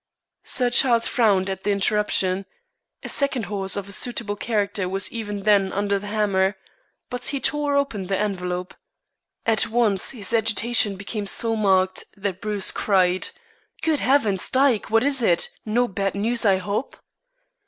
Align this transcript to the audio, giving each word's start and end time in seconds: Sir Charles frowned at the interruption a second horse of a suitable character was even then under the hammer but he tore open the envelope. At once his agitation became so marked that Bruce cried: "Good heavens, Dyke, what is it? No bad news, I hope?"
Sir 0.43 0.71
Charles 0.71 1.05
frowned 1.05 1.47
at 1.47 1.63
the 1.63 1.69
interruption 1.71 2.47
a 3.03 3.07
second 3.07 3.43
horse 3.43 3.75
of 3.77 3.87
a 3.87 3.91
suitable 3.91 4.35
character 4.35 4.89
was 4.89 5.11
even 5.11 5.43
then 5.43 5.71
under 5.71 5.99
the 5.99 6.07
hammer 6.07 6.57
but 7.11 7.25
he 7.25 7.39
tore 7.39 7.75
open 7.77 8.07
the 8.07 8.17
envelope. 8.17 8.73
At 9.45 9.67
once 9.67 10.09
his 10.09 10.33
agitation 10.33 10.95
became 10.95 11.27
so 11.27 11.55
marked 11.55 12.03
that 12.17 12.41
Bruce 12.41 12.71
cried: 12.71 13.29
"Good 13.83 13.99
heavens, 13.99 14.49
Dyke, 14.49 14.89
what 14.89 15.03
is 15.03 15.21
it? 15.21 15.49
No 15.67 15.87
bad 15.87 16.15
news, 16.15 16.45
I 16.47 16.57
hope?" 16.57 16.97